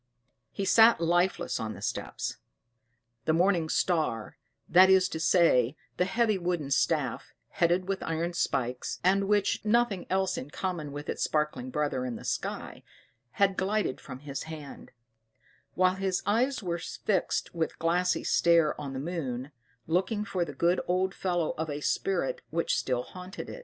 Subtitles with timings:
[0.51, 2.37] He sat lifeless on the steps:
[3.25, 4.35] the morning star,*
[4.67, 9.65] that is to say, the heavy wooden staff, headed with iron spikes, and which had
[9.71, 12.81] nothing else in common with its sparkling brother in the sky,
[13.33, 14.89] had glided from his hand;
[15.75, 19.51] while his eyes were fixed with glassy stare on the moon,
[19.85, 23.59] looking for the good old fellow of a spirit which still haunted it.